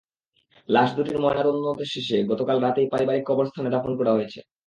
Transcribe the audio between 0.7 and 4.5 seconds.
লাশ দুটির ময়নাতদন্ত শেষে গতকাল রাতেই পারিবারিক কবরস্থানে দাফন করা হয়েছে।